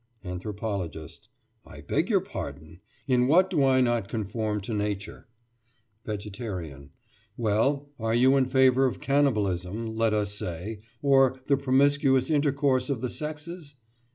[0.23, 1.29] ANTHROPOLOGIST:
[1.63, 2.79] I beg your pardon.
[3.07, 5.27] In what do I not conform to Nature?
[6.05, 6.89] VEGETARIAN:
[7.37, 13.01] Well, are you in favour of cannibalism, let us say, or the promiscuous intercourse of
[13.01, 13.75] the sexes?